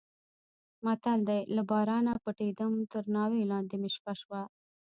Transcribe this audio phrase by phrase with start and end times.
[0.85, 4.41] متل دی: له بارانه پټېدم تر ناوې لاندې مې شپه شوه.